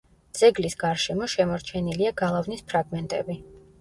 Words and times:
ძეგლის 0.37 0.75
გარშემო 0.83 1.29
შემორჩენილია 1.33 2.15
გალავნის 2.23 2.65
ფრაგმენტები. 2.73 3.37